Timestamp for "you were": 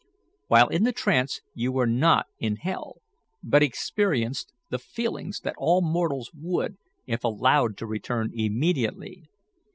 1.53-1.85